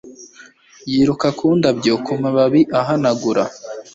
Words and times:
yiruka 0.91 1.27
ku 1.37 1.45
ndabyo, 1.59 1.93
ku 2.05 2.11
mababi 2.23 2.61
ahanagura 2.79 3.43